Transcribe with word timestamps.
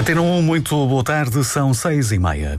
Antena 0.00 0.22
1, 0.22 0.40
muito 0.40 0.86
boa 0.86 1.04
tarde, 1.04 1.44
são 1.44 1.74
seis 1.74 2.10
e 2.10 2.18
meia. 2.18 2.58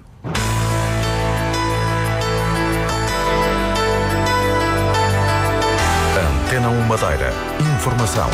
Antena 6.45 6.69
1 6.69 6.81
Madeira. 6.81 7.33
Informação. 7.59 8.29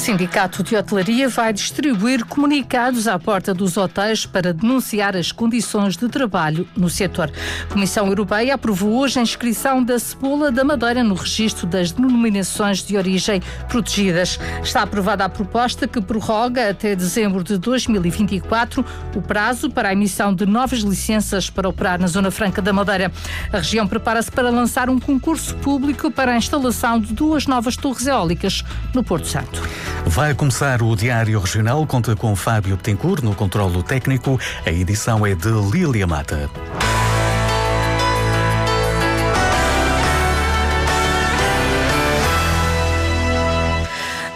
Sindicato 0.00 0.62
de 0.62 0.74
Hotelaria 0.74 1.28
vai 1.28 1.52
distribuir 1.52 2.24
comunicados 2.24 3.06
à 3.06 3.18
porta 3.18 3.52
dos 3.52 3.76
hotéis 3.76 4.24
para 4.24 4.54
denunciar 4.54 5.14
as 5.14 5.30
condições 5.30 5.94
de 5.94 6.08
trabalho 6.08 6.66
no 6.74 6.88
setor. 6.88 7.30
A 7.64 7.72
Comissão 7.72 8.06
Europeia 8.06 8.54
aprovou 8.54 8.98
hoje 8.98 9.18
a 9.18 9.22
inscrição 9.22 9.84
da 9.84 9.98
cebola 9.98 10.50
da 10.50 10.64
Madeira 10.64 11.04
no 11.04 11.14
registro 11.14 11.66
das 11.66 11.92
denominações 11.92 12.82
de 12.82 12.96
origem 12.96 13.42
protegidas. 13.68 14.40
Está 14.62 14.82
aprovada 14.82 15.26
a 15.26 15.28
proposta 15.28 15.86
que 15.86 16.00
prorroga 16.00 16.70
até 16.70 16.96
dezembro 16.96 17.44
de 17.44 17.58
2024 17.58 18.82
o 19.14 19.20
prazo 19.20 19.68
para 19.68 19.90
a 19.90 19.92
emissão 19.92 20.34
de 20.34 20.46
novas 20.46 20.78
licenças 20.78 21.50
para 21.50 21.68
operar 21.68 22.00
na 22.00 22.06
Zona 22.06 22.30
Franca 22.30 22.62
da 22.62 22.72
Madeira. 22.72 23.12
A 23.52 23.58
região 23.58 23.86
prepara-se 23.86 24.32
para 24.32 24.48
lançar 24.48 24.88
um 24.88 24.98
concurso 24.98 25.54
público 25.56 26.10
para 26.10 26.32
a 26.32 26.38
instalação 26.38 26.98
de 26.98 27.12
duas 27.12 27.46
novas 27.46 27.76
torres 27.76 28.06
eólicas 28.06 28.64
no 28.94 29.04
Porto 29.04 29.28
Santo. 29.28 29.60
Vai 30.06 30.34
começar 30.34 30.82
o 30.82 30.94
Diário 30.96 31.38
Regional, 31.38 31.86
conta 31.86 32.16
com 32.16 32.34
Fábio 32.34 32.76
Betancourt 32.76 33.22
no 33.22 33.34
controlo 33.34 33.82
técnico. 33.82 34.38
A 34.66 34.70
edição 34.70 35.24
é 35.26 35.34
de 35.34 35.50
Lília 35.70 36.06
Mata. 36.06 36.50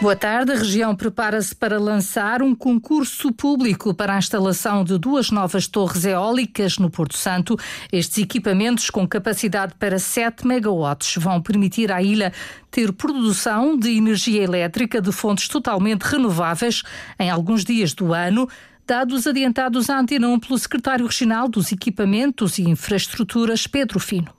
Boa 0.05 0.15
tarde. 0.15 0.53
A 0.53 0.57
região 0.57 0.95
prepara-se 0.95 1.55
para 1.55 1.81
lançar 1.81 2.43
um 2.43 2.55
concurso 2.55 3.33
público 3.33 3.95
para 3.95 4.15
a 4.15 4.19
instalação 4.19 4.85
de 4.85 4.99
duas 4.99 5.31
novas 5.31 5.67
torres 5.67 6.05
eólicas 6.05 6.77
no 6.77 6.91
Porto 6.91 7.17
Santo. 7.17 7.59
Estes 7.91 8.19
equipamentos, 8.19 8.91
com 8.91 9.09
capacidade 9.09 9.73
para 9.79 9.99
7 9.99 10.47
megawatts, 10.47 11.15
vão 11.17 11.41
permitir 11.41 11.91
à 11.91 12.03
ilha 12.03 12.35
ter 12.71 12.93
produção 12.93 13.79
de 13.79 13.97
energia 13.97 14.43
elétrica 14.43 15.01
de 15.01 15.11
fontes 15.11 15.49
totalmente 15.49 16.03
renováveis 16.03 16.83
em 17.19 17.31
alguns 17.31 17.65
dias 17.65 17.95
do 17.95 18.13
ano 18.13 18.47
dados 18.87 19.27
adiantados 19.27 19.89
à 19.89 20.01
Antena 20.01 20.29
1 20.29 20.39
pelo 20.39 20.59
secretário 20.59 21.07
regional 21.07 21.49
dos 21.49 21.73
Equipamentos 21.73 22.59
e 22.59 22.69
Infraestruturas, 22.69 23.67
Pedro 23.67 23.99
Fino 23.99 24.31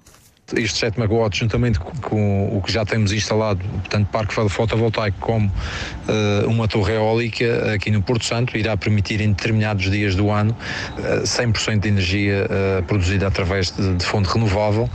estes 0.54 0.78
7 0.78 1.00
megawatts, 1.00 1.40
juntamente 1.40 1.80
com 1.80 2.56
o 2.56 2.62
que 2.62 2.72
já 2.72 2.86
temos 2.86 3.12
instalado, 3.12 3.60
tanto 3.90 4.08
parque 4.12 4.34
fotovoltaico 4.50 5.18
como 5.20 5.48
uh, 5.48 6.48
uma 6.48 6.68
torre 6.68 6.94
eólica 6.94 7.74
aqui 7.74 7.90
no 7.90 8.02
Porto 8.02 8.26
Santo, 8.26 8.56
irá 8.56 8.78
permitir 8.78 9.22
em 9.22 9.30
determinados 9.30 9.90
dias 9.90 10.16
do 10.16 10.30
ano 10.30 10.56
uh, 11.00 11.22
eh, 11.22 11.24
100% 11.24 11.80
de 11.80 11.88
energia 11.88 12.46
uh, 12.46 12.84
produzida 12.84 13.28
através 13.28 13.72
de, 13.72 13.96
de 13.96 14.06
fonte 14.06 14.28
renovável 14.30 14.90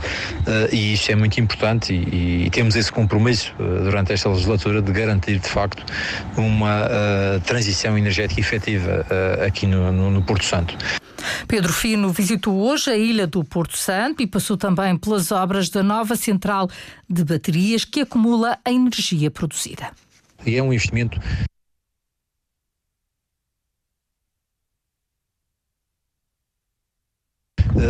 e 0.71 0.93
isto 0.93 1.11
é 1.11 1.15
muito 1.15 1.39
importante 1.39 1.93
e, 1.93 2.45
e 2.45 2.49
temos 2.49 2.75
esse 2.75 2.91
compromisso 2.91 3.53
durante 3.57 4.13
esta 4.13 4.29
legislatura 4.29 4.81
de 4.81 4.91
garantir 4.91 5.39
de 5.39 5.47
facto 5.47 5.83
uma 6.37 6.87
transição 7.45 7.97
energética 7.97 8.39
efetiva 8.39 9.05
aqui 9.45 9.65
no, 9.65 9.91
no, 9.91 10.11
no 10.11 10.21
Porto 10.21 10.45
Santo. 10.45 10.77
Pedro 11.47 11.71
Fino 11.73 12.09
visitou 12.11 12.57
hoje 12.59 12.91
a 12.91 12.97
ilha 12.97 13.27
do 13.27 13.43
Porto 13.43 13.77
Santo 13.77 14.21
e 14.21 14.27
passou 14.27 14.57
também 14.57 14.97
pelas 14.97 15.31
obras 15.31 15.69
da 15.69 15.83
nova 15.83 16.15
central 16.15 16.69
de 17.09 17.23
baterias 17.23 17.85
que 17.85 18.01
acumula 18.01 18.57
a 18.63 18.71
energia 18.71 19.29
produzida. 19.29 19.91
É 20.45 20.61
um 20.61 20.73
investimento 20.73 21.19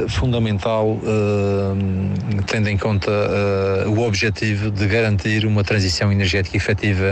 fundamental, 0.07 0.91
uh, 0.91 2.43
tendo 2.47 2.69
em 2.69 2.77
conta 2.77 3.11
uh, 3.11 3.89
o 3.89 4.05
objetivo 4.05 4.71
de 4.71 4.87
garantir 4.87 5.45
uma 5.45 5.63
transição 5.63 6.11
energética 6.11 6.57
efetiva 6.57 7.05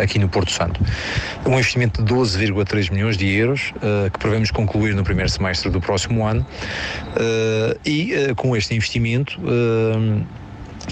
aqui 0.00 0.18
no 0.18 0.28
Porto 0.28 0.50
Santo. 0.50 0.80
Um 1.46 1.54
investimento 1.54 2.02
de 2.02 2.14
12,3 2.14 2.92
milhões 2.92 3.16
de 3.16 3.28
euros, 3.28 3.72
que 4.12 4.18
prevemos 4.18 4.50
concluir 4.50 4.94
no 4.94 5.04
primeiro 5.04 5.30
semestre 5.30 5.70
do 5.70 5.80
próximo 5.80 6.26
ano, 6.26 6.46
e 7.84 8.12
com 8.36 8.56
este 8.56 8.74
investimento 8.74 9.38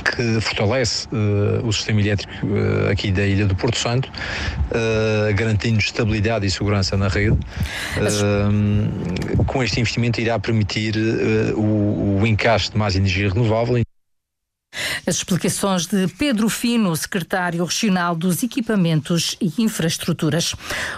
que 0.00 0.40
fortalece 0.40 1.06
uh, 1.08 1.66
o 1.66 1.72
sistema 1.72 2.00
elétrico 2.00 2.32
uh, 2.46 2.90
aqui 2.90 3.10
da 3.10 3.26
Ilha 3.26 3.46
do 3.46 3.54
Porto 3.54 3.76
Santo, 3.78 4.08
uh, 4.08 5.34
garantindo 5.34 5.78
estabilidade 5.78 6.46
e 6.46 6.50
segurança 6.50 6.96
na 6.96 7.08
rede. 7.08 7.38
com 9.46 9.62
este 9.62 9.80
investimento 9.80 10.20
irá 10.20 10.38
permitir 10.38 10.94
o, 11.56 12.20
o 12.20 12.26
encaixe 12.26 12.70
de 12.70 12.78
mais 12.78 12.96
energia 12.96 13.28
renovável. 13.28 13.82
As 15.04 15.16
explicações 15.16 15.86
de 15.86 16.06
Pedro 16.06 16.48
Fino, 16.48 16.94
secretário 16.94 17.64
regional 17.64 18.14
dos 18.14 18.40
Equipamentos 18.40 19.36
e 19.40 19.52
Infraestruturas. 19.60 20.54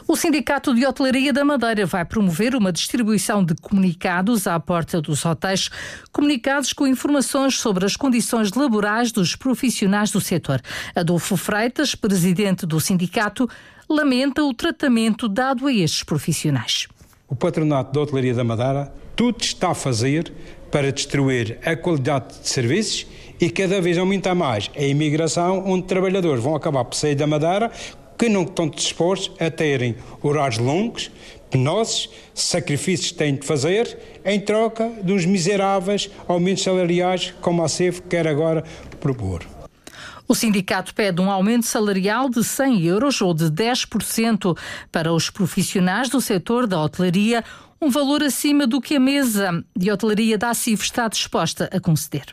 O 0.07 0.15
Sindicato 0.15 0.75
de 0.75 0.85
Hotelaria 0.85 1.33
da 1.33 1.43
Madeira 1.43 1.87
vai 1.87 2.05
promover 2.05 2.55
uma 2.55 2.71
distribuição 2.71 3.43
de 3.43 3.55
comunicados 3.55 4.47
à 4.47 4.61
porta 4.61 5.01
dos 5.01 5.25
hotéis, 5.25 5.71
comunicados 6.13 6.75
com 6.75 6.87
informações 6.87 7.59
sobre 7.59 7.87
as 7.87 7.97
condições 7.97 8.53
laborais 8.53 9.11
dos 9.11 9.37
profissionais 9.37 10.11
do 10.11 10.21
setor. 10.21 10.61
Adolfo 10.95 11.35
Freitas, 11.39 11.95
presidente 11.95 12.67
do 12.67 12.79
sindicato, 12.81 13.49
lamenta 13.89 14.45
o 14.45 14.53
tratamento 14.53 15.27
dado 15.31 15.67
a 15.67 15.73
estes 15.73 16.03
profissionais. 16.03 16.89
O 17.27 17.35
Patronato 17.35 17.95
da 17.95 18.03
Hotelaria 18.03 18.35
da 18.35 18.45
Madeira 18.45 18.93
tudo 19.17 19.41
está 19.41 19.71
a 19.71 19.75
fazer 19.75 20.31
para 20.71 20.91
destruir 20.93 21.59
a 21.65 21.77
qualidade 21.77 22.41
de 22.41 22.49
serviços 22.49 23.07
e 23.41 23.51
cada 23.51 23.81
vez 23.81 23.99
aumenta 23.99 24.35
mais 24.35 24.71
a 24.77 24.83
imigração, 24.83 25.65
onde 25.67 25.87
trabalhadores 25.87 26.43
vão 26.43 26.55
acabar 26.55 26.85
por 26.85 26.95
sair 26.95 27.15
da 27.15 27.27
Madeira 27.27 27.71
que 28.19 28.29
não 28.29 28.43
estão 28.43 28.69
dispostos 28.69 29.35
a 29.41 29.51
terem 29.51 29.97
horários 30.23 30.59
longos, 30.59 31.11
penosos, 31.51 32.09
sacrifícios 32.33 33.13
que 33.13 33.19
têm 33.19 33.35
de 33.35 33.47
fazer, 33.47 33.99
em 34.25 34.41
troca 34.41 34.89
dos 35.03 35.25
miseráveis 35.25 36.11
aumentos 36.27 36.63
salariais, 36.63 37.35
como 37.41 37.63
a 37.63 37.69
CEF 37.69 38.03
quer 38.03 38.27
agora 38.27 38.65
propor. 39.01 39.45
O 40.27 40.35
sindicato 40.35 40.95
pede 40.95 41.21
um 41.21 41.31
aumento 41.31 41.67
salarial 41.67 42.31
de 42.31 42.43
100 42.43 42.85
euros 42.85 43.21
ou 43.21 43.35
de 43.35 43.45
10% 43.51 44.57
para 44.91 45.13
os 45.13 45.29
profissionais 45.29 46.09
do 46.09 46.21
setor 46.21 46.67
da 46.67 46.81
hotelaria, 46.81 47.45
um 47.81 47.91
valor 47.91 48.23
acima 48.23 48.67
do 48.67 48.81
que 48.81 48.97
a 48.97 49.01
mesa 49.01 49.63
de 49.77 49.91
hotelaria 49.91 50.39
da 50.39 50.49
ACIF 50.51 50.83
está 50.83 51.09
disposta 51.09 51.69
a 51.71 51.79
conceder 51.79 52.33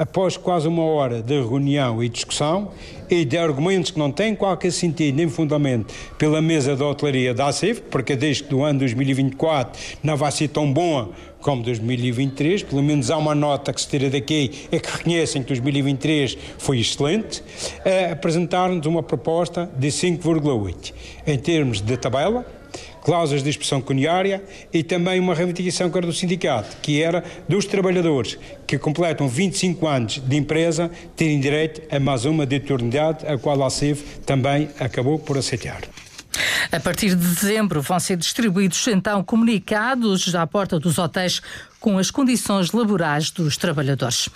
após 0.00 0.34
quase 0.34 0.66
uma 0.66 0.82
hora 0.82 1.20
de 1.20 1.38
reunião 1.38 2.02
e 2.02 2.08
discussão 2.08 2.70
e 3.10 3.22
de 3.22 3.36
argumentos 3.36 3.90
que 3.90 3.98
não 3.98 4.10
têm 4.10 4.34
qualquer 4.34 4.72
sentido 4.72 5.14
nem 5.16 5.28
fundamento 5.28 5.92
pela 6.16 6.40
mesa 6.40 6.74
da 6.74 6.86
hotelaria 6.86 7.34
da 7.34 7.48
ACIF, 7.48 7.82
porque 7.82 8.16
desde 8.16 8.44
que 8.44 8.48
do 8.48 8.64
ano 8.64 8.78
2024 8.78 9.78
não 10.02 10.16
vai 10.16 10.32
ser 10.32 10.48
tão 10.48 10.72
boa 10.72 11.10
como 11.38 11.62
2023, 11.62 12.62
pelo 12.62 12.82
menos 12.82 13.10
há 13.10 13.18
uma 13.18 13.34
nota 13.34 13.74
que 13.74 13.80
se 13.80 13.88
tira 13.88 14.08
daqui 14.08 14.68
é 14.72 14.78
que 14.78 14.90
reconhecem 14.90 15.42
que 15.42 15.48
2023 15.48 16.38
foi 16.56 16.80
excelente, 16.80 17.42
apresentaram-nos 18.10 18.86
uma 18.86 19.02
proposta 19.02 19.70
de 19.76 19.88
5,8 19.88 20.94
em 21.26 21.38
termos 21.38 21.82
de 21.82 21.96
tabela, 21.98 22.46
cláusulas 23.02 23.42
de 23.42 23.50
expressão 23.50 23.80
cuniária 23.80 24.42
e 24.72 24.82
também 24.82 25.18
uma 25.18 25.34
reivindicação 25.34 25.90
que 25.90 25.98
era 25.98 26.06
do 26.06 26.12
sindicato, 26.12 26.76
que 26.82 27.02
era 27.02 27.24
dos 27.48 27.66
trabalhadores 27.66 28.38
que 28.66 28.78
completam 28.78 29.28
25 29.28 29.86
anos 29.86 30.18
de 30.18 30.36
empresa 30.36 30.90
terem 31.16 31.40
direito 31.40 31.82
a 31.94 31.98
mais 31.98 32.24
uma 32.24 32.46
de 32.46 32.56
eternidade, 32.56 33.26
a 33.26 33.36
qual 33.38 33.62
a 33.62 33.70
CIV 33.70 34.02
também 34.24 34.68
acabou 34.78 35.18
por 35.18 35.36
aceitar. 35.36 35.80
A 36.70 36.78
partir 36.78 37.16
de 37.16 37.26
dezembro 37.26 37.82
vão 37.82 37.98
ser 37.98 38.16
distribuídos 38.16 38.86
então 38.86 39.24
comunicados 39.24 40.32
à 40.34 40.46
porta 40.46 40.78
dos 40.78 40.98
hotéis 40.98 41.42
com 41.80 41.98
as 41.98 42.10
condições 42.10 42.72
laborais 42.72 43.30
dos 43.30 43.56
trabalhadores. 43.56 44.28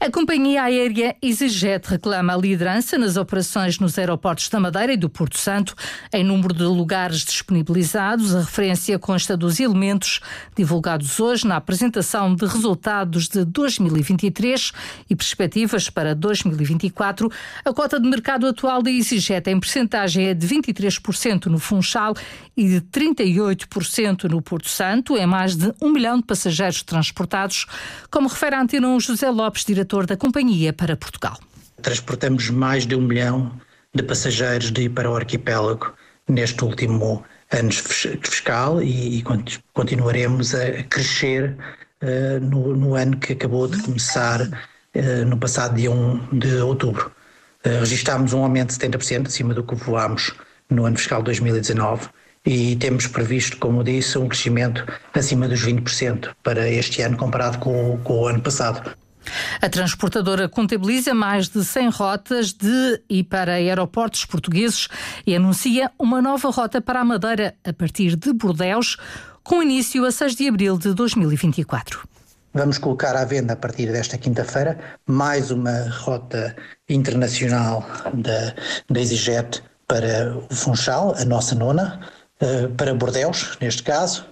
A 0.00 0.10
companhia 0.10 0.62
aérea 0.62 1.14
EasyJet 1.22 1.88
reclama 1.88 2.34
a 2.34 2.36
liderança 2.36 2.96
nas 2.96 3.16
operações 3.16 3.78
nos 3.78 3.98
aeroportos 3.98 4.48
da 4.48 4.58
Madeira 4.58 4.94
e 4.94 4.96
do 4.96 5.10
Porto 5.10 5.38
Santo 5.38 5.74
em 6.12 6.24
número 6.24 6.54
de 6.54 6.62
lugares 6.62 7.24
disponibilizados. 7.24 8.34
A 8.34 8.40
referência 8.40 8.98
consta 8.98 9.36
dos 9.36 9.60
elementos 9.60 10.20
divulgados 10.56 11.20
hoje 11.20 11.46
na 11.46 11.56
apresentação 11.56 12.34
de 12.34 12.46
resultados 12.46 13.28
de 13.28 13.44
2023 13.44 14.72
e 15.10 15.14
perspectivas 15.14 15.90
para 15.90 16.14
2024. 16.14 17.30
A 17.64 17.72
cota 17.72 18.00
de 18.00 18.08
mercado 18.08 18.46
atual 18.46 18.82
da 18.82 18.90
EasyJet 18.90 19.50
em 19.50 19.60
percentagem 19.60 20.28
é 20.28 20.34
de 20.34 20.46
23% 20.46 21.46
no 21.46 21.58
Funchal 21.58 22.14
e 22.56 22.66
de 22.68 22.80
38% 22.80 24.24
no 24.24 24.40
Porto 24.40 24.68
Santo. 24.68 25.16
É 25.16 25.26
mais 25.26 25.56
de 25.56 25.74
um 25.82 25.90
milhão 25.90 26.16
de 26.18 26.24
passageiros 26.24 26.82
transportados, 26.86 27.66
como 28.10 28.28
refere 28.28 28.56
a 28.56 28.60
Antena 28.62 28.88
1 28.88 29.00
José 29.00 29.28
Lopes, 29.28 29.64
diretor 29.64 30.06
da 30.06 30.16
companhia 30.16 30.72
para 30.72 30.96
Portugal. 30.96 31.38
Transportamos 31.82 32.48
mais 32.48 32.86
de 32.86 32.94
um 32.94 33.02
milhão 33.02 33.52
de 33.94 34.02
passageiros 34.02 34.70
de 34.70 34.82
ir 34.82 34.88
para 34.90 35.10
o 35.10 35.16
arquipélago 35.16 35.92
neste 36.28 36.64
último 36.64 37.24
ano 37.52 37.70
fiscal 37.72 38.82
e, 38.82 39.22
continuaremos 39.72 40.54
a 40.54 40.82
crescer 40.84 41.56
uh, 42.02 42.40
no, 42.40 42.74
no, 42.76 42.94
ano 42.94 43.16
que 43.18 43.32
acabou 43.32 43.68
de 43.68 43.80
começar 43.82 44.42
uh, 44.42 45.24
no 45.26 45.38
passado 45.38 45.76
dia 45.76 45.90
1 45.90 46.38
de 46.38 46.56
outubro. 46.56 47.12
Uh, 47.64 47.80
registámos 47.80 48.32
um 48.32 48.42
aumento 48.42 48.76
de 48.76 48.84
70% 48.84 49.26
acima 49.26 49.54
do 49.54 49.62
que 49.62 49.74
voámos 49.74 50.34
no 50.68 50.84
ano 50.84 50.96
fiscal 50.96 51.22
2019 51.22 52.08
e 52.46 52.76
temos 52.76 53.08
previsto, 53.08 53.58
como 53.58 53.82
disse, 53.82 54.16
um 54.16 54.28
crescimento 54.28 54.86
acima 55.12 55.48
dos 55.48 55.60
20% 55.66 56.30
para 56.42 56.68
este 56.68 57.02
ano 57.02 57.16
comparado 57.16 57.58
com, 57.58 57.98
com 58.04 58.20
o 58.20 58.28
ano 58.28 58.40
passado. 58.40 58.94
A 59.60 59.68
transportadora 59.68 60.48
contabiliza 60.48 61.12
mais 61.12 61.48
de 61.48 61.64
100 61.64 61.88
rotas 61.90 62.52
de 62.52 63.02
e 63.10 63.24
para 63.24 63.54
aeroportos 63.54 64.24
portugueses 64.24 64.86
e 65.26 65.34
anuncia 65.34 65.90
uma 65.98 66.22
nova 66.22 66.48
rota 66.50 66.80
para 66.80 67.00
a 67.00 67.04
Madeira 67.04 67.54
a 67.64 67.72
partir 67.72 68.14
de 68.14 68.32
Bordeus, 68.32 68.96
com 69.42 69.60
início 69.60 70.04
a 70.04 70.12
6 70.12 70.36
de 70.36 70.48
abril 70.48 70.78
de 70.78 70.94
2024. 70.94 72.06
Vamos 72.54 72.78
colocar 72.78 73.16
à 73.16 73.24
venda 73.24 73.52
a 73.52 73.56
partir 73.56 73.92
desta 73.92 74.16
quinta-feira 74.16 74.78
mais 75.06 75.50
uma 75.50 75.90
rota 75.90 76.56
internacional 76.88 77.84
da, 78.14 78.54
da 78.88 79.00
EasyJet 79.00 79.62
para 79.86 80.36
o 80.50 80.54
Funchal, 80.54 81.14
a 81.16 81.24
nossa 81.24 81.54
nona, 81.54 82.00
para 82.76 82.94
Bordeus, 82.94 83.56
neste 83.60 83.82
caso, 83.82 84.26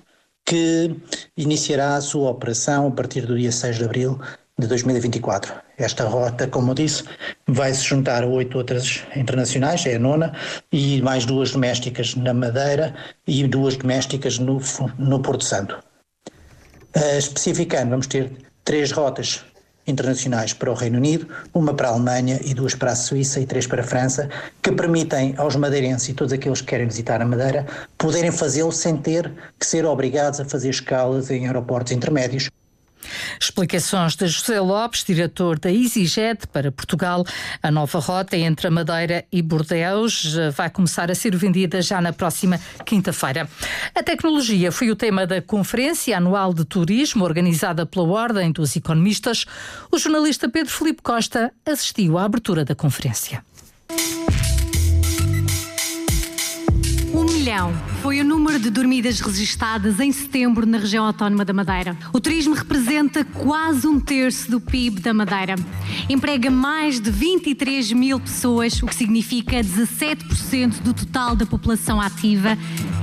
que 0.45 0.95
iniciará 1.37 1.97
a 1.97 2.01
sua 2.01 2.31
operação 2.31 2.89
a 2.89 2.91
partir 2.91 3.27
do 3.27 3.39
dia 3.39 3.51
6 3.51 3.77
de 3.77 3.85
abril 3.85 4.21
de 4.59 4.67
2024. 4.67 5.55
Esta 5.77 6.05
rota, 6.05 6.47
como 6.47 6.71
eu 6.71 6.75
disse, 6.75 7.05
vai 7.47 7.73
se 7.75 7.83
juntar 7.83 8.23
a 8.23 8.27
oito 8.27 8.59
outras 8.59 9.03
internacionais, 9.17 9.85
é 9.87 9.97
a 9.97 9.99
nona, 9.99 10.33
e 10.71 11.03
mais 11.03 11.27
duas 11.27 11.51
domésticas 11.51 12.15
na 12.15 12.33
Madeira 12.33 12.95
e 13.27 13.47
duas 13.49 13.77
domésticas 13.77 14.39
no, 14.39 14.61
no 14.99 15.21
Porto 15.21 15.45
Santo. 15.45 15.83
Uh, 16.97 17.19
especificando, 17.19 17.91
vamos 17.91 18.07
ter 18.07 18.31
três 18.65 18.93
rotas 18.93 19.45
internacionais 19.87 20.53
para 20.53 20.71
o 20.71 20.75
Reino 20.75 20.99
Unido, 20.99 21.29
uma 21.53 21.75
para 21.75 21.89
a 21.89 21.93
Alemanha 21.93 22.41
e 22.45 22.55
duas 22.55 22.75
para 22.75 22.93
a 22.93 22.97
Suíça 22.97 23.41
e 23.41 23.47
três 23.47 23.67
para 23.67 23.83
a 23.83 23.85
França, 23.85 24.29
que 24.63 24.73
permitem 24.73 25.35
aos 25.37 25.57
madeirenses 25.57 26.09
e 26.09 26.15
todos 26.15 26.33
aqueles 26.33 26.61
que 26.61 26.69
querem 26.69 26.87
visitar 26.87 27.21
a 27.21 27.25
Madeira 27.25 27.67
poderem 27.99 28.31
fazê-lo 28.31 28.73
sem 28.73 28.97
ter 28.97 29.33
que 29.59 29.67
ser 29.67 29.85
obrigados 29.85 30.41
a 30.41 30.45
fazer 30.45 30.71
escalas 30.71 31.31
em 31.31 31.47
aeroportos 31.47 31.93
intermédios. 31.93 32.49
Explicações 33.41 34.17
de 34.17 34.27
José 34.27 34.61
Lopes, 34.61 35.05
diretor 35.05 35.59
da 35.59 35.71
EasyJet 35.71 36.47
para 36.49 36.71
Portugal. 36.73 37.25
A 37.63 37.71
nova 37.71 37.99
rota 37.99 38.37
entre 38.37 38.67
a 38.67 38.71
Madeira 38.71 39.25
e 39.31 39.43
Bordeus 39.43 40.35
vai 40.55 40.71
começar 40.71 41.11
a 41.11 41.15
ser 41.15 41.37
vendida 41.37 41.81
já 41.83 42.01
na 42.01 42.13
próxima 42.13 42.61
quinta-feira. 42.85 43.49
A 43.95 44.03
tecnologia 44.03 44.71
foi 44.73 44.91
o 44.91 44.97
tema 44.97 45.27
da 45.27 45.41
Conferência 45.41 46.17
Anual 46.17 46.53
de 46.55 46.65
Turismo 46.65 47.25
organizada 47.25 47.87
pela 47.87 48.09
Ordem 48.09 48.53
dos 48.53 48.75
Economistas. 48.77 49.45
O 49.91 49.99
jornalista 49.99 50.49
Pedro 50.49 50.73
Felipe 50.73 51.03
Costa 51.03 51.53
assistiu 51.67 52.19
à 52.19 52.25
abertura 52.25 52.65
da 52.65 52.75
conferência. 52.75 53.45
milhão 57.45 57.94
foi 58.05 58.21
o 58.21 58.25
número 58.25 58.59
de 58.59 58.69
dormidas 58.69 59.19
registadas 59.19 59.99
em 59.99 60.13
setembro 60.13 60.67
na 60.67 60.77
região 60.77 61.07
autónoma 61.07 61.43
da 61.43 61.55
Madeira. 61.55 61.97
O 62.13 62.21
turismo 62.21 62.55
representa 62.55 63.25
quase 63.25 63.87
um 63.87 63.99
terço 63.99 64.51
do 64.51 64.61
PIB 64.61 65.01
da 65.01 65.15
Madeira. 65.15 65.55
Emprega 66.07 66.51
mais 66.51 67.01
de 67.01 67.11
23 67.11 67.93
mil 67.93 68.21
pessoas, 68.21 68.83
o 68.83 68.87
que 68.87 68.95
significa 68.95 69.57
17% 69.57 70.83
do 70.83 70.93
total 70.93 71.35
da 71.35 71.47
população 71.47 71.99
ativa 71.99 72.59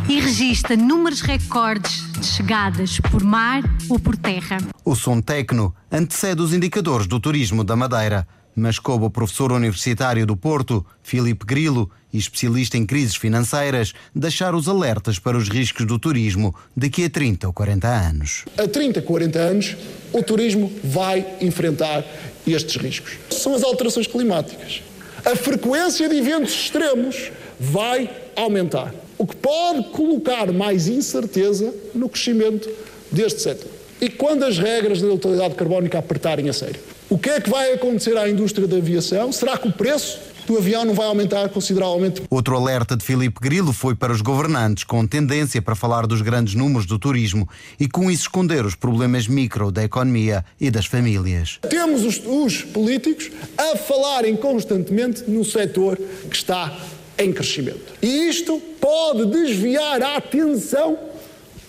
e 0.08 0.20
registra 0.20 0.78
números 0.78 1.22
recordes 1.22 2.06
de 2.12 2.28
chegadas 2.28 3.00
por 3.00 3.24
mar 3.24 3.64
ou 3.90 3.98
por 3.98 4.16
terra. 4.16 4.60
O 4.86 4.96
som 4.96 5.20
tecno 5.20 5.74
antecede 5.92 6.44
os 6.44 6.54
indicadores 6.54 7.08
do 7.08 7.20
turismo 7.20 7.64
da 7.64 7.76
Madeira 7.76 8.28
mas 8.56 8.80
coube 8.80 9.06
ao 9.06 9.10
professor 9.10 9.52
universitário 9.52 10.26
do 10.26 10.36
Porto, 10.36 10.86
Filipe 11.04 11.46
Grilo, 11.46 11.90
e 12.14 12.18
especialista 12.18 12.78
em 12.78 12.86
crises 12.86 13.16
financeiras, 13.16 13.94
deixar 14.14 14.54
os 14.54 14.68
alertas 14.68 15.18
para 15.18 15.38
os 15.38 15.48
riscos 15.48 15.86
do 15.86 15.98
turismo 15.98 16.54
daqui 16.76 17.06
a 17.06 17.10
30 17.10 17.48
ou 17.48 17.54
40 17.54 17.88
anos. 17.88 18.46
A 18.58 18.68
30, 18.68 19.02
40 19.02 19.40
anos, 19.40 19.78
o 20.12 20.22
turismo 20.22 20.72
vai 20.84 21.26
enfrentar 21.40 22.04
estes 22.46 22.76
riscos. 22.76 23.14
São 23.30 23.56
as 23.56 23.64
alterações 23.64 24.08
climáticas. 24.08 24.82
A 25.24 25.36
frequência 25.36 26.10
de 26.10 26.16
eventos 26.16 26.52
extremos 26.52 27.32
vai 27.60 28.10
aumentar, 28.36 28.94
o 29.18 29.28
que 29.28 29.36
pode 29.36 29.90
colocar 29.92 30.52
mais 30.52 30.88
incerteza 30.88 31.74
no 31.94 32.10
crescimento 32.10 32.68
deste 33.12 33.42
setor. 33.42 33.72
E 34.02 34.10
quando 34.10 34.44
as 34.44 34.58
regras 34.58 35.00
da 35.00 35.08
neutralidade 35.08 35.54
carbónica 35.54 36.00
apertarem 36.00 36.50
a 36.50 36.54
sério? 36.54 36.80
O 37.12 37.18
que 37.18 37.30
é 37.30 37.42
que 37.42 37.50
vai 37.50 37.74
acontecer 37.74 38.16
à 38.16 38.30
indústria 38.30 38.66
da 38.66 38.78
aviação? 38.78 39.34
Será 39.34 39.58
que 39.58 39.68
o 39.68 39.72
preço 39.74 40.18
do 40.48 40.58
avião 40.58 40.86
não 40.86 40.94
vai 40.94 41.08
aumentar 41.08 41.50
consideravelmente. 41.50 42.24
Outro 42.30 42.56
alerta 42.56 42.96
de 42.96 43.04
Filipe 43.04 43.38
Grilo 43.42 43.74
foi 43.74 43.94
para 43.94 44.14
os 44.14 44.22
governantes, 44.22 44.86
com 44.86 45.06
tendência 45.06 45.62
para 45.62 45.76
falar 45.76 46.08
dos 46.08 46.22
grandes 46.22 46.56
números 46.56 46.86
do 46.86 46.98
turismo 46.98 47.48
e 47.78 47.88
com 47.88 48.10
isso 48.10 48.24
esconder 48.24 48.66
os 48.66 48.74
problemas 48.74 49.28
micro 49.28 49.72
da 49.72 49.84
economia 49.84 50.46
e 50.60 50.72
das 50.72 50.86
famílias. 50.86 51.60
Temos 51.70 52.06
os, 52.06 52.22
os 52.26 52.64
políticos 52.64 53.30
a 53.58 53.76
falarem 53.76 54.38
constantemente 54.38 55.30
no 55.30 55.44
setor 55.44 55.98
que 55.98 56.36
está 56.36 56.76
em 57.18 57.34
crescimento. 57.34 57.94
E 58.02 58.30
isto 58.30 58.58
pode 58.80 59.26
desviar 59.26 60.02
a 60.02 60.16
atenção 60.16 60.98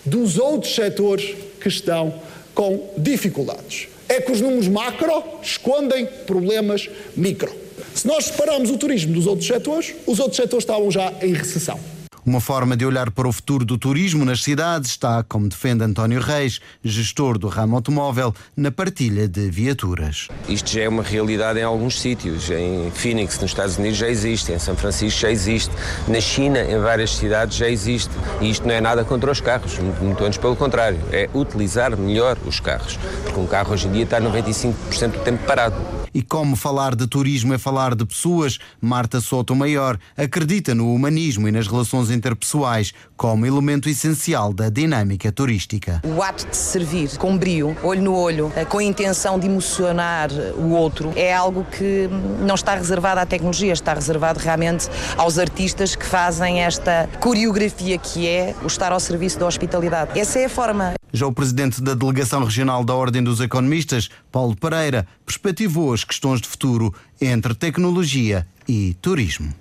dos 0.04 0.38
outros 0.38 0.72
setores 0.72 1.34
que 1.60 1.68
estão 1.68 2.14
com 2.54 2.94
dificuldades 2.96 3.88
é 4.12 4.20
que 4.20 4.30
os 4.30 4.40
números 4.40 4.68
macro 4.68 5.22
escondem 5.42 6.06
problemas 6.26 6.88
micro. 7.16 7.52
Se 7.94 8.06
nós 8.06 8.26
separarmos 8.26 8.70
o 8.70 8.76
turismo 8.76 9.14
dos 9.14 9.26
outros 9.26 9.46
setores, 9.46 9.94
os 10.06 10.18
outros 10.18 10.36
setores 10.36 10.62
estavam 10.62 10.90
já 10.90 11.12
em 11.22 11.32
recessão. 11.32 11.78
Uma 12.24 12.40
forma 12.40 12.76
de 12.76 12.86
olhar 12.86 13.10
para 13.10 13.26
o 13.26 13.32
futuro 13.32 13.64
do 13.64 13.76
turismo 13.76 14.24
nas 14.24 14.44
cidades 14.44 14.90
está, 14.90 15.24
como 15.24 15.48
defende 15.48 15.82
António 15.82 16.20
Reis, 16.20 16.60
gestor 16.84 17.36
do 17.36 17.48
ramo 17.48 17.74
automóvel, 17.74 18.32
na 18.56 18.70
partilha 18.70 19.26
de 19.26 19.50
viaturas. 19.50 20.28
Isto 20.48 20.70
já 20.70 20.82
é 20.82 20.88
uma 20.88 21.02
realidade 21.02 21.58
em 21.58 21.64
alguns 21.64 22.00
sítios. 22.00 22.48
Em 22.48 22.92
Phoenix, 22.92 23.40
nos 23.40 23.50
Estados 23.50 23.76
Unidos, 23.76 23.98
já 23.98 24.08
existe. 24.08 24.52
Em 24.52 24.58
São 24.60 24.76
Francisco, 24.76 25.18
já 25.18 25.32
existe. 25.32 25.72
Na 26.06 26.20
China, 26.20 26.60
em 26.60 26.78
várias 26.78 27.16
cidades, 27.16 27.56
já 27.56 27.68
existe. 27.68 28.10
E 28.40 28.50
isto 28.50 28.68
não 28.68 28.74
é 28.74 28.80
nada 28.80 29.04
contra 29.04 29.28
os 29.28 29.40
carros, 29.40 29.76
muito 30.00 30.24
antes 30.24 30.38
pelo 30.38 30.54
contrário. 30.54 31.00
É 31.10 31.28
utilizar 31.34 31.96
melhor 31.96 32.38
os 32.46 32.60
carros. 32.60 33.00
Porque 33.24 33.40
um 33.40 33.48
carro 33.48 33.72
hoje 33.72 33.88
em 33.88 33.92
dia 33.92 34.04
está 34.04 34.20
95% 34.20 34.74
do 35.10 35.24
tempo 35.24 35.44
parado. 35.44 36.02
E 36.14 36.20
como 36.20 36.56
falar 36.56 36.94
de 36.94 37.06
turismo 37.06 37.54
é 37.54 37.58
falar 37.58 37.94
de 37.94 38.04
pessoas, 38.04 38.58
Marta 38.80 39.18
Sotomayor 39.18 39.98
acredita 40.14 40.74
no 40.74 40.92
humanismo 40.92 41.48
e 41.48 41.52
nas 41.52 41.66
relações 41.66 42.10
interpessoais 42.12 42.92
como 43.16 43.46
elemento 43.46 43.88
essencial 43.88 44.52
da 44.52 44.68
dinâmica 44.68 45.32
turística. 45.32 46.02
O 46.04 46.22
ato 46.22 46.46
de 46.46 46.56
servir 46.56 47.16
com 47.18 47.36
brio, 47.36 47.76
olho 47.82 48.02
no 48.02 48.14
olho, 48.14 48.52
eh, 48.54 48.64
com 48.64 48.78
a 48.78 48.84
intenção 48.84 49.38
de 49.38 49.46
emocionar 49.46 50.30
o 50.56 50.70
outro, 50.70 51.12
é 51.16 51.34
algo 51.34 51.64
que 51.64 52.08
não 52.40 52.54
está 52.54 52.74
reservado 52.74 53.20
à 53.20 53.26
tecnologia, 53.26 53.72
está 53.72 53.94
reservado 53.94 54.38
realmente 54.38 54.88
aos 55.16 55.38
artistas 55.38 55.96
que 55.96 56.04
fazem 56.04 56.62
esta 56.62 57.08
coreografia 57.20 57.98
que 57.98 58.28
é 58.28 58.54
o 58.62 58.66
estar 58.66 58.92
ao 58.92 59.00
serviço 59.00 59.38
da 59.38 59.46
hospitalidade. 59.46 60.18
Essa 60.18 60.38
é 60.38 60.44
a 60.44 60.48
forma. 60.48 60.94
Já 61.12 61.26
o 61.26 61.32
presidente 61.32 61.82
da 61.82 61.94
Delegação 61.94 62.42
Regional 62.42 62.82
da 62.84 62.94
Ordem 62.94 63.22
dos 63.22 63.40
Economistas, 63.40 64.08
Paulo 64.30 64.56
Pereira, 64.56 65.06
perspectivou 65.26 65.92
as 65.92 66.04
questões 66.04 66.40
de 66.40 66.48
futuro 66.48 66.94
entre 67.20 67.54
tecnologia 67.54 68.46
e 68.66 68.94
turismo. 68.94 69.52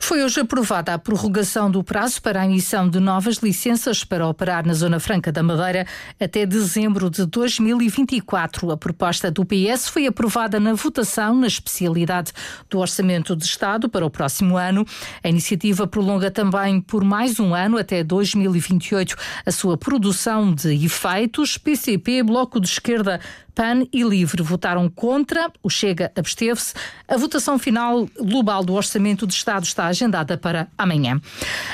Foi 0.00 0.22
hoje 0.22 0.40
aprovada 0.40 0.94
a 0.94 0.98
prorrogação 0.98 1.70
do 1.70 1.82
prazo 1.82 2.20
para 2.22 2.40
a 2.40 2.44
emissão 2.44 2.88
de 2.88 3.00
novas 3.00 3.36
licenças 3.36 4.04
para 4.04 4.26
operar 4.26 4.66
na 4.66 4.74
Zona 4.74 4.98
Franca 4.98 5.30
da 5.30 5.42
Madeira 5.42 5.86
até 6.20 6.44
dezembro 6.44 7.10
de 7.10 7.26
2024. 7.26 8.70
A 8.70 8.76
proposta 8.76 9.30
do 9.30 9.44
PS 9.44 9.88
foi 9.88 10.06
aprovada 10.06 10.58
na 10.58 10.74
votação 10.74 11.34
na 11.34 11.46
especialidade 11.46 12.32
do 12.68 12.78
Orçamento 12.78 13.36
de 13.36 13.44
Estado 13.44 13.88
para 13.88 14.04
o 14.04 14.10
próximo 14.10 14.56
ano. 14.56 14.86
A 15.22 15.28
iniciativa 15.28 15.86
prolonga 15.86 16.30
também 16.30 16.80
por 16.80 17.04
mais 17.04 17.38
um 17.38 17.54
ano, 17.54 17.78
até 17.78 18.02
2028, 18.02 19.16
a 19.46 19.52
sua 19.52 19.76
produção 19.76 20.54
de 20.54 20.84
efeitos. 20.84 21.56
PCP, 21.56 22.22
Bloco 22.22 22.60
de 22.60 22.68
Esquerda, 22.68 23.20
PAN 23.54 23.86
e 23.92 24.02
LIVRE 24.02 24.42
votaram 24.42 24.88
contra, 24.88 25.50
o 25.62 25.68
Chega 25.68 26.10
absteve-se. 26.16 26.74
A 27.06 27.16
votação 27.16 27.58
final 27.58 28.08
global 28.18 28.64
do 28.64 28.72
Orçamento 28.72 29.26
de 29.26 29.34
Estado 29.42 29.64
está 29.64 29.86
agendada 29.86 30.38
para 30.38 30.68
amanhã. 30.78 31.20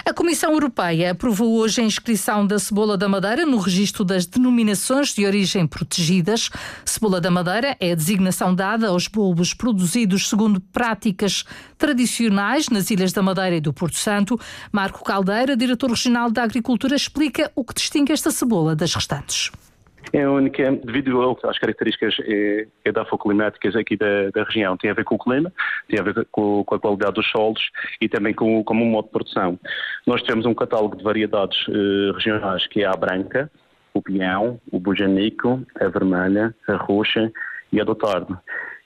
A 0.05 0.13
Comissão 0.15 0.53
Europeia 0.53 1.11
aprovou 1.11 1.59
hoje 1.59 1.83
a 1.83 1.85
inscrição 1.85 2.47
da 2.47 2.59
cebola 2.59 2.97
da 2.97 3.09
Madeira 3.09 3.45
no 3.45 3.59
registro 3.59 4.05
das 4.05 4.25
denominações 4.25 5.13
de 5.15 5.27
origem 5.27 5.67
protegidas. 5.67 6.49
Cebola 6.85 7.21
da 7.21 7.31
Madeira 7.31 7.77
é 7.79 7.93
a 7.93 7.95
designação 7.95 8.55
dada 8.55 8.89
aos 8.89 9.07
bulbos 9.07 9.53
produzidos 9.53 10.29
segundo 10.29 10.61
práticas 10.61 11.45
tradicionais 11.77 12.71
nas 12.71 12.91
Ilhas 12.91 13.13
da 13.13 13.23
Madeira 13.23 13.57
e 13.57 13.61
do 13.61 13.73
Porto 13.73 13.97
Santo. 13.97 14.41
Marco 14.73 15.05
Caldeira, 15.05 15.55
diretor 15.55 15.91
regional 15.91 16.31
da 16.31 16.43
Agricultura, 16.43 16.97
explica 16.97 17.53
o 17.55 17.63
que 17.63 17.75
distingue 17.75 18.13
esta 18.13 18.31
cebola 18.31 18.75
das 18.75 18.95
restantes 18.95 19.51
é 20.13 20.29
única 20.29 20.71
devido 20.73 21.37
às 21.45 21.59
características 21.59 22.17
edafoclimáticas 22.85 23.77
aqui 23.77 23.97
da, 23.97 24.31
da, 24.31 24.45
região. 24.45 24.77
Tem 24.77 24.91
a 24.91 24.95
ver 24.95 25.05
com 25.05 25.17
o 25.17 25.19
clima, 25.19 25.53
tem 25.89 25.99
a 25.99 26.03
ver 26.03 26.27
com, 26.31 26.65
com 26.65 26.75
a 26.75 26.79
qualidade 26.79 27.15
dos 27.15 27.31
solos 27.31 27.61
e 28.01 28.09
também 28.09 28.35
com, 28.35 28.63
com 28.65 28.75
o 28.75 28.77
modo 28.87 29.07
de 29.07 29.13
produção. 29.13 29.59
Nós 30.07 30.23
temos 30.23 30.47
um 30.47 30.55
catálogo 30.55 30.97
de 30.97 31.05
variedades 31.05 31.59
eh, 31.69 32.13
regionais 32.15 32.67
que 32.67 32.83
é 32.83 32.87
a 32.87 32.97
branca, 32.97 33.51
o 33.93 34.03
pinhão, 34.03 34.61
o 34.71 34.79
bujanico, 34.79 35.63
a 35.81 35.89
vermelha, 35.89 36.55
a 36.67 36.77
roxa 36.77 37.31
e 37.73 37.81
a 37.81 37.85
do 37.85 37.95
tarde. 37.95 38.35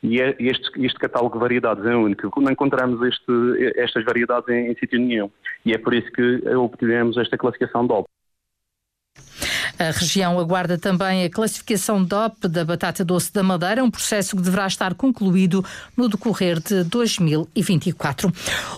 E 0.03 0.21
é 0.21 0.35
este, 0.41 0.85
este, 0.85 0.99
catálogo 0.99 1.35
de 1.35 1.41
variedades 1.41 1.85
é 1.87 1.95
único. 1.95 2.41
Não 2.41 2.51
encontramos 2.51 3.01
este, 3.07 3.73
estas 3.77 4.05
variedades 4.05 4.49
em, 4.49 4.69
em 4.69 4.75
sítio 4.75 4.99
nenhum. 4.99 5.31
E 5.65 5.73
é 5.73 5.79
por 5.79 5.95
isso 5.95 6.11
que 6.11 6.49
obtivemos 6.57 7.17
esta 7.17 7.39
classificação 7.39 7.87
DOP. 7.87 8.09
A 9.79 9.91
região 9.91 10.39
aguarda 10.39 10.79
também 10.79 11.25
a 11.25 11.31
classificação 11.31 12.05
DOP 12.05 12.47
da 12.47 12.65
batata 12.65 13.05
doce 13.05 13.33
da 13.33 13.43
Madeira, 13.43 13.83
um 13.83 13.91
processo 13.91 14.37
que 14.37 14.43
deverá 14.43 14.67
estar 14.67 14.95
concluído 14.95 15.65
no 15.97 16.09
decorrer 16.09 16.61
de 16.61 16.85
2024. 16.85 18.33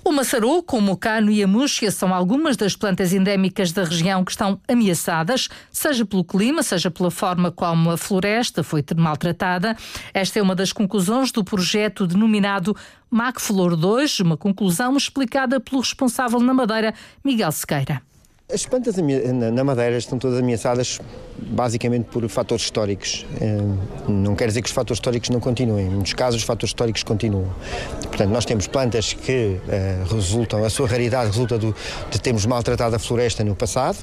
O 0.04 0.12
maçarô, 0.12 0.62
como 0.62 0.92
o 0.92 0.96
cano 0.96 1.30
e 1.30 1.42
a 1.42 1.46
múxia, 1.46 1.90
são 1.90 2.14
algumas 2.14 2.56
das 2.56 2.76
plantas 2.76 3.12
endémicas 3.12 3.72
da 3.72 3.84
região 3.84 4.24
que 4.24 4.30
estão 4.30 4.60
ameaçadas, 4.68 5.48
seja 5.70 6.04
pelo 6.04 6.24
clima, 6.24 6.62
seja 6.62 6.90
pela 6.90 7.10
forma 7.10 7.50
como 7.50 7.90
a 7.90 7.96
floresta 7.96 8.62
foi 8.62 8.84
maltratada. 8.96 9.76
Esta 10.12 10.38
é 10.38 10.42
uma 10.42 10.54
das 10.54 10.72
conclusões 10.72 11.32
do 11.32 11.44
projeto 11.44 12.06
denominado 12.06 12.74
MAC 13.10 13.40
Flor 13.40 13.76
2, 13.76 14.20
uma 14.20 14.36
conclusão 14.36 14.96
explicada 14.96 15.60
pelo 15.60 15.80
responsável 15.80 16.40
na 16.40 16.54
Madeira, 16.54 16.94
Miguel 17.24 17.52
Sequeira. 17.52 18.02
As 18.54 18.64
plantas 18.64 18.94
na 19.52 19.64
Madeira 19.64 19.99
estão 19.99 20.16
todas 20.16 20.38
ameaçadas 20.38 21.00
basicamente 21.37 22.04
por 22.04 22.28
fatores 22.28 22.62
históricos. 22.62 23.26
Eh, 23.40 23.58
não 24.06 24.37
quer 24.37 24.46
dizer 24.46 24.62
que 24.62 24.68
os 24.68 24.73
fatores 24.73 24.99
históricos 24.99 25.28
não 25.28 25.40
continuem, 25.40 25.87
em 25.87 25.90
muitos 25.90 26.12
casos 26.12 26.40
os 26.40 26.46
fatores 26.46 26.70
históricos 26.70 27.02
continuam. 27.02 27.49
Portanto, 28.06 28.30
nós 28.30 28.44
temos 28.44 28.68
plantas 28.68 29.12
que 29.12 29.58
eh, 29.68 30.04
resultam, 30.08 30.64
a 30.64 30.70
sua 30.70 30.87
raridade 30.87 31.32
resulta 31.32 31.58
do, 31.58 31.75
de 32.08 32.20
termos 32.20 32.46
maltratado 32.46 32.94
a 32.94 32.99
floresta 33.00 33.42
no 33.42 33.56
passado, 33.56 33.99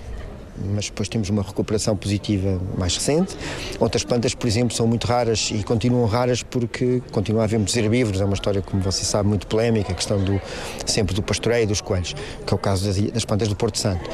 mas 0.76 0.88
depois 0.88 1.08
temos 1.08 1.30
uma 1.30 1.44
recuperação 1.44 1.96
positiva 1.96 2.60
mais 2.78 2.98
recente. 2.98 3.38
Outras 3.80 4.04
plantas, 4.04 4.36
por 4.36 4.48
exemplo, 4.48 4.76
são 4.76 4.86
muito 4.86 5.08
raras 5.08 5.50
e 5.54 5.64
continuam 5.64 6.06
raras 6.08 6.44
porque 6.44 7.02
continua 7.14 7.44
a 7.44 7.46
haver 7.46 7.56
muitos 7.56 7.78
herbívoros. 7.78 8.20
É 8.20 8.26
uma 8.26 8.34
história, 8.34 8.62
como 8.62 8.84
você 8.84 9.06
sabe, 9.06 9.30
muito 9.30 9.48
polémica, 9.48 9.94
a 9.94 9.96
questão 9.96 10.22
do, 10.22 10.42
sempre 10.86 11.16
do 11.16 11.24
pastoreio 11.24 11.66
dos 11.66 11.80
coelhos, 11.80 12.14
que 12.46 12.54
é 12.54 12.56
o 12.56 12.60
caso 12.60 12.86
das, 12.86 13.00
das 13.00 13.24
plantas 13.24 13.48
do 13.48 13.56
Porto 13.56 13.78
Santo. 13.78 14.10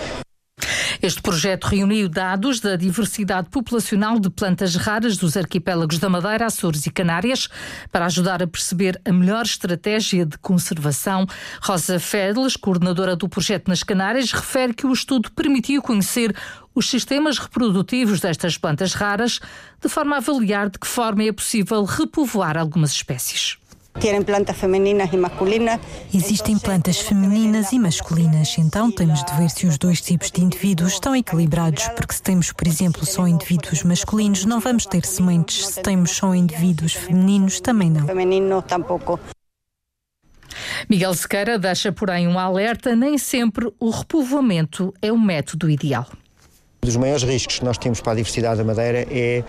Este 1.01 1.22
projeto 1.22 1.66
reuniu 1.66 2.10
dados 2.10 2.60
da 2.60 2.75
diversidade 2.75 3.50
populacional 3.50 4.20
de 4.20 4.32
plantas 4.32 4.75
raras 4.75 5.16
dos 5.16 5.38
arquipélagos 5.38 6.00
da 6.00 6.10
Madeira, 6.10 6.48
Açores 6.48 6.88
e 6.88 6.92
Canárias 6.92 7.48
para 7.92 8.06
ajudar 8.06 8.42
a 8.42 8.48
perceber 8.48 9.00
a 9.06 9.12
melhor 9.12 9.46
estratégia 9.46 10.25
de 10.25 10.38
conservação. 10.39 11.27
Rosa 11.62 12.00
Fedles, 12.00 12.56
coordenadora 12.56 13.16
do 13.16 13.30
projeto 13.30 13.68
nas 13.68 13.84
Canárias, 13.84 14.32
refere 14.32 14.74
que 14.74 14.88
o 14.88 14.94
estudo 14.94 15.32
permitiu 15.32 15.84
conhecer 15.84 16.36
os 16.74 16.89
sistemas 16.89 17.38
reprodutivos 17.38 18.20
destas 18.20 18.58
plantas 18.58 18.94
raras, 18.94 19.39
de 19.80 19.89
forma 19.89 20.16
a 20.16 20.20
avaliar 20.20 20.70
de 20.70 20.80
que 20.80 20.88
forma 20.88 21.24
é 21.24 21.32
possível 21.32 21.84
repovoar 21.84 22.58
algumas 22.58 22.92
espécies. 22.92 23.58
Tem 24.00 24.22
plantas 24.22 24.58
femininas 24.58 25.12
e 25.12 25.18
masculinas. 25.18 25.80
Existem 26.13 26.58
plantas 26.58 27.00
femininas 27.00 27.72
e 27.72 27.80
masculinas, 27.80 28.56
então 28.58 28.92
temos 28.92 29.24
de 29.24 29.34
ver 29.34 29.50
se 29.50 29.66
os 29.66 29.77
dois 29.77 30.01
tipos 30.01 30.32
de 30.32 30.42
indivíduos 30.42 30.94
estão 30.94 31.16
equilibrados, 31.16 31.88
porque 31.89 32.13
se 32.13 32.22
temos, 32.22 32.51
por 32.51 32.68
exemplo, 32.68 33.06
só 33.06 33.27
indivíduos 33.27 33.84
masculinos, 33.84 34.46
não 34.46 34.60
vamos 34.60 34.86
ter 34.86 35.04
sementes. 35.06 35.68
Se 35.68 35.82
temos 35.82 36.12
só 36.12 36.34
indivíduos 36.36 36.94
femininos, 36.94 37.60
também 37.60 37.89
não. 37.89 38.06
Feminino 38.06 38.62
tampouco. 38.62 39.20
Miguel 40.88 41.13
Sequeira 41.13 41.58
deixa, 41.58 41.92
porém, 41.92 42.27
um 42.27 42.38
alerta: 42.38 42.96
nem 42.96 43.18
sempre 43.18 43.74
o 43.80 43.89
repovoamento 43.89 44.94
é 45.01 45.12
o 45.12 45.20
método 45.20 45.70
ideal 45.70 46.08
dos 46.88 46.96
maiores 46.96 47.24
riscos 47.24 47.60
que 47.60 47.65
nós 47.65 47.77
temos 47.77 48.00
para 48.00 48.13
a 48.13 48.15
diversidade 48.15 48.57
da 48.57 48.63
Madeira 48.63 49.05
é 49.12 49.43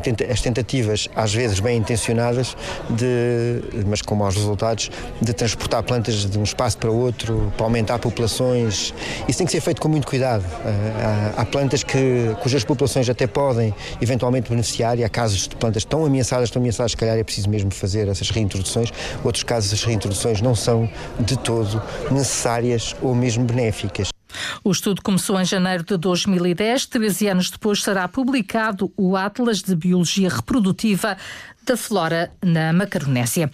tenta 0.00 0.24
as 0.24 0.40
tentativas, 0.40 1.08
às 1.16 1.34
vezes 1.34 1.58
bem 1.58 1.78
intencionadas, 1.78 2.56
de, 2.90 3.84
mas 3.86 4.02
com 4.02 4.14
maus 4.14 4.36
resultados, 4.36 4.90
de 5.20 5.32
transportar 5.32 5.82
plantas 5.82 6.26
de 6.30 6.38
um 6.38 6.42
espaço 6.42 6.78
para 6.78 6.90
outro, 6.90 7.52
para 7.56 7.66
aumentar 7.66 7.98
populações. 7.98 8.94
Isso 9.26 9.38
tem 9.38 9.46
que 9.46 9.52
ser 9.52 9.60
feito 9.60 9.80
com 9.80 9.88
muito 9.88 10.06
cuidado. 10.06 10.44
Ah, 10.64 11.34
há, 11.36 11.42
há 11.42 11.44
plantas 11.44 11.82
que, 11.82 12.36
cujas 12.42 12.64
populações 12.64 13.08
até 13.08 13.26
podem 13.26 13.74
eventualmente 14.00 14.50
beneficiar, 14.50 14.98
e 14.98 15.04
há 15.04 15.08
casos 15.08 15.48
de 15.48 15.56
plantas 15.56 15.84
tão 15.84 16.04
ameaçadas, 16.04 16.50
tão 16.50 16.60
ameaçadas, 16.60 16.92
se 16.92 16.96
calhar 16.96 17.16
é 17.16 17.24
preciso 17.24 17.48
mesmo 17.48 17.70
fazer 17.72 18.08
essas 18.08 18.30
reintroduções. 18.30 18.90
Outros 19.24 19.42
casos, 19.42 19.72
as 19.72 19.82
reintroduções 19.82 20.40
não 20.40 20.54
são 20.54 20.88
de 21.18 21.36
todo 21.38 21.82
necessárias 22.10 22.94
ou 23.02 23.14
mesmo 23.14 23.44
benéficas. 23.44 24.14
O 24.62 24.70
estudo 24.70 25.02
começou 25.02 25.40
em 25.40 25.44
janeiro 25.44 25.84
de 25.84 25.96
2010. 25.96 26.86
13 26.86 27.28
anos 27.28 27.50
depois 27.50 27.82
será 27.82 28.06
publicado 28.08 28.92
o 28.96 29.16
Atlas 29.16 29.62
de 29.62 29.74
Biologia 29.74 30.28
Reprodutiva 30.28 31.16
da 31.64 31.76
flora 31.76 32.30
na 32.42 32.72
Macaronésia. 32.72 33.50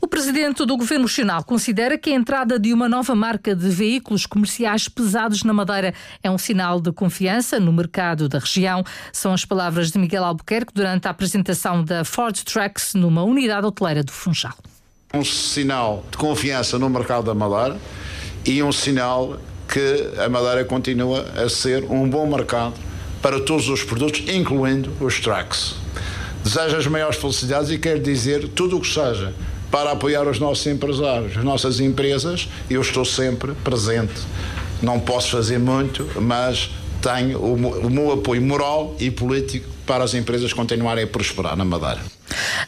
O 0.00 0.06
presidente 0.06 0.64
do 0.64 0.76
Governo 0.76 1.04
Nacional 1.04 1.42
considera 1.44 1.96
que 1.96 2.10
a 2.10 2.14
entrada 2.14 2.58
de 2.58 2.72
uma 2.72 2.88
nova 2.88 3.14
marca 3.14 3.54
de 3.56 3.68
veículos 3.68 4.26
comerciais 4.26 4.88
pesados 4.88 5.42
na 5.42 5.52
Madeira 5.52 5.94
é 6.22 6.30
um 6.30 6.38
sinal 6.38 6.80
de 6.80 6.92
confiança 6.92 7.58
no 7.58 7.72
mercado 7.72 8.28
da 8.28 8.38
região. 8.38 8.84
São 9.12 9.32
as 9.32 9.44
palavras 9.44 9.90
de 9.90 9.98
Miguel 9.98 10.24
Albuquerque 10.24 10.72
durante 10.74 11.08
a 11.08 11.10
apresentação 11.10 11.82
da 11.82 12.04
Ford 12.04 12.36
Trucks 12.44 12.94
numa 12.94 13.22
unidade 13.22 13.66
hoteleira 13.66 14.02
do 14.02 14.12
Funchal. 14.12 14.54
Um 15.14 15.24
sinal 15.24 16.04
de 16.10 16.18
confiança 16.18 16.78
no 16.78 16.90
mercado 16.90 17.24
da 17.24 17.34
Madeira 17.34 17.78
e 18.44 18.62
um 18.62 18.72
sinal 18.72 19.38
que 19.74 20.20
a 20.24 20.28
Madeira 20.28 20.64
continua 20.64 21.26
a 21.34 21.48
ser 21.48 21.82
um 21.90 22.08
bom 22.08 22.24
mercado 22.28 22.74
para 23.20 23.40
todos 23.40 23.68
os 23.68 23.82
produtos, 23.82 24.22
incluindo 24.28 24.92
os 25.00 25.18
trucks. 25.18 25.74
Desejo 26.44 26.76
as 26.76 26.86
maiores 26.86 27.16
felicidades 27.16 27.72
e 27.72 27.78
quero 27.78 27.98
dizer 27.98 28.46
tudo 28.50 28.76
o 28.76 28.80
que 28.80 28.86
seja 28.86 29.34
para 29.72 29.90
apoiar 29.90 30.28
os 30.28 30.38
nossos 30.38 30.64
empresários, 30.68 31.36
as 31.36 31.42
nossas 31.42 31.80
empresas. 31.80 32.48
Eu 32.70 32.82
estou 32.82 33.04
sempre 33.04 33.52
presente. 33.64 34.14
Não 34.80 35.00
posso 35.00 35.32
fazer 35.32 35.58
muito, 35.58 36.08
mas 36.22 36.70
tenho 37.02 37.40
o, 37.40 37.90
meu 37.90 38.12
apoio 38.12 38.42
moral 38.42 38.94
e 39.00 39.10
político 39.10 39.68
para 39.84 40.04
as 40.04 40.14
empresas 40.14 40.52
continuarem 40.52 41.02
a 41.02 41.08
prosperar 41.08 41.56
na 41.56 41.64
Madeira. 41.64 42.00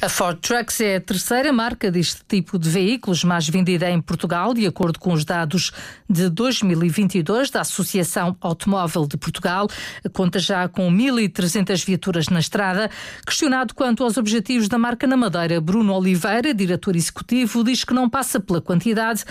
A 0.01 0.11
Ford 0.11 0.39
Trucks 0.41 0.81
é 0.81 0.97
a 0.97 1.01
terceira 1.01 1.53
marca 1.53 1.91
deste 1.91 2.21
tipo 2.29 2.59
de 2.59 2.69
veículos 2.69 3.25
mais 3.25 3.49
vendida 3.49 3.91
em 3.91 4.01
Portugal, 4.01 4.53
de 4.53 4.67
acordo 4.67 4.99
com 4.99 5.13
os 5.13 5.25
dados 5.25 5.73
de 6.09 6.29
2022 6.29 7.51
da 7.51 7.63
Associação 7.63 8.37
Automóvel 8.41 9.07
de 9.07 9.17
Portugal. 9.17 9.67
Conta 10.13 10.39
já 10.39 10.69
com 10.69 10.91
1.300 10.91 11.85
viaturas 11.85 12.29
na 12.29 12.41
estrada. 12.41 12.91
Questionado 13.27 13.75
quanto 13.75 14.05
aos 14.05 14.19
objetivos 14.19 14.69
da 14.69 14.79
marca 14.79 15.07
na 15.07 15.17
Madeira, 15.17 15.61
Bruno 15.63 15.95
Oliveira, 15.95 16.53
diretor 16.53 16.95
executivo, 16.95 17.65
diz 17.65 17.83
que 17.83 17.95
não 17.95 18.09
passa 18.09 18.39
pela 18.39 18.61
quantidade, 18.61 19.25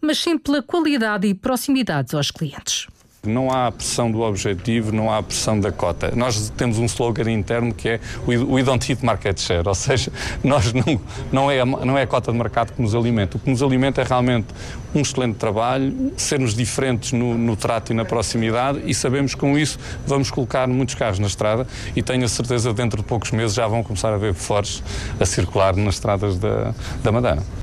mas 0.00 0.18
sim 0.18 0.38
pela 0.38 0.62
qualidade 0.62 1.26
e 1.26 1.34
proximidade 1.34 2.14
aos 2.14 2.30
clientes. 2.30 2.86
Não 3.24 3.52
há 3.52 3.70
pressão 3.70 4.10
do 4.10 4.20
objetivo, 4.20 4.90
não 4.90 5.08
há 5.08 5.22
pressão 5.22 5.60
da 5.60 5.70
cota. 5.70 6.12
Nós 6.16 6.50
temos 6.56 6.78
um 6.78 6.86
slogan 6.86 7.30
interno 7.30 7.72
que 7.72 7.88
é 7.88 8.00
We 8.26 8.64
don't 8.64 8.84
hit 8.84 9.04
market 9.06 9.38
share, 9.38 9.62
ou 9.64 9.76
seja, 9.76 10.10
nós 10.42 10.72
não, 10.72 11.00
não, 11.30 11.48
é 11.48 11.60
a, 11.60 11.64
não 11.64 11.96
é 11.96 12.02
a 12.02 12.06
cota 12.06 12.32
de 12.32 12.38
mercado 12.38 12.72
que 12.72 12.82
nos 12.82 12.96
alimenta. 12.96 13.36
O 13.36 13.40
que 13.40 13.48
nos 13.48 13.62
alimenta 13.62 14.00
é 14.00 14.04
realmente 14.04 14.48
um 14.92 15.02
excelente 15.02 15.36
trabalho, 15.36 16.12
sermos 16.16 16.52
diferentes 16.52 17.12
no, 17.12 17.38
no 17.38 17.54
trato 17.54 17.92
e 17.92 17.94
na 17.94 18.04
proximidade 18.04 18.82
e 18.84 18.92
sabemos 18.92 19.36
que 19.36 19.40
com 19.40 19.56
isso 19.56 19.78
vamos 20.04 20.28
colocar 20.28 20.66
muitos 20.66 20.96
carros 20.96 21.20
na 21.20 21.28
estrada 21.28 21.64
e 21.94 22.02
tenho 22.02 22.24
a 22.24 22.28
certeza 22.28 22.74
dentro 22.74 23.02
de 23.02 23.06
poucos 23.06 23.30
meses 23.30 23.54
já 23.54 23.68
vão 23.68 23.84
começar 23.84 24.12
a 24.12 24.18
ver 24.18 24.34
Fords 24.34 24.82
a 25.20 25.24
circular 25.24 25.76
nas 25.76 25.94
estradas 25.94 26.38
da, 26.38 26.74
da 27.04 27.12
Madeira. 27.12 27.61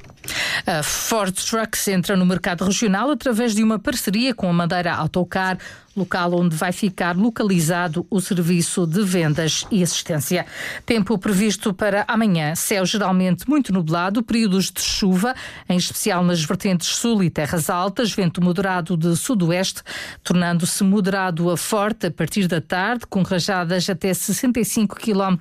A 0.65 0.83
Ford 0.83 1.33
Trucks 1.33 1.87
entra 1.87 2.15
no 2.15 2.25
mercado 2.25 2.63
regional 2.65 3.11
através 3.11 3.53
de 3.55 3.63
uma 3.63 3.79
parceria 3.79 4.33
com 4.33 4.49
a 4.49 4.53
Madeira 4.53 4.93
Autocar, 4.93 5.57
local 5.99 6.33
onde 6.33 6.55
vai 6.55 6.71
ficar 6.71 7.15
localizado 7.15 8.07
o 8.09 8.19
serviço 8.21 8.87
de 8.87 9.03
vendas 9.03 9.65
e 9.69 9.83
assistência. 9.83 10.45
Tempo 10.85 11.17
previsto 11.17 11.73
para 11.73 12.05
amanhã, 12.07 12.55
céu 12.55 12.85
geralmente 12.85 13.47
muito 13.49 13.73
nublado, 13.73 14.23
períodos 14.23 14.71
de 14.71 14.81
chuva, 14.81 15.35
em 15.67 15.77
especial 15.77 16.23
nas 16.23 16.43
vertentes 16.43 16.87
sul 16.87 17.23
e 17.23 17.29
terras 17.29 17.69
altas, 17.69 18.11
vento 18.11 18.41
moderado 18.41 18.95
de 18.95 19.15
sudoeste, 19.15 19.81
tornando-se 20.23 20.83
moderado 20.83 21.49
a 21.51 21.57
forte 21.57 22.07
a 22.07 22.11
partir 22.11 22.47
da 22.47 22.61
tarde, 22.61 23.05
com 23.07 23.21
rajadas 23.21 23.89
até 23.89 24.13
65 24.13 24.95
km 24.95 25.37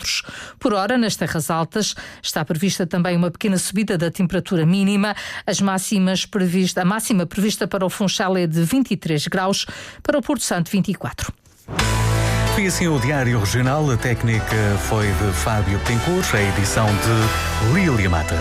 por 0.59 0.75
hora 0.75 0.99
nas 0.99 1.17
terras 1.17 1.51
altas. 1.51 1.95
Está 2.23 2.45
prevista 2.45 2.87
também 2.87 3.17
uma 3.17 3.31
pequena 3.31 3.59
subida 3.59 3.97
da 3.97 4.11
temperatura 4.11 4.67
mínima. 4.67 5.15
As 5.47 5.61
máximas 5.61 6.27
prevista, 6.27 6.83
a 6.83 6.85
máxima 6.85 7.27
prevista 7.27 7.69
para 7.69 7.87
o 7.87 7.91
Funchal 7.91 8.37
é 8.37 8.47
de 8.47 8.63
23 8.63 9.27
graus, 9.29 9.67
para 10.03 10.19
o 10.19 10.23
Porto 10.23 10.43
Santo 10.49 10.71
24. 10.71 11.31
Foi 12.55 12.67
assim 12.67 12.89
o 12.89 12.99
Diário 12.99 13.39
Regional. 13.39 13.91
A 13.91 13.99
técnica 13.99 14.57
foi 14.89 15.07
de 15.07 15.33
Fábio 15.35 15.79
Tencourt, 15.81 16.35
a 16.35 16.41
edição 16.41 16.87
de 16.87 17.75
Lília 17.75 18.09
Mata. 18.09 18.39